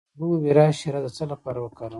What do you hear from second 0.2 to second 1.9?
الوویرا شیره د څه لپاره وکاروم؟